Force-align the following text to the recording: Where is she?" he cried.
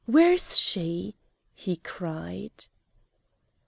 Where 0.07 0.31
is 0.31 0.57
she?" 0.57 1.13
he 1.53 1.75
cried. 1.75 2.65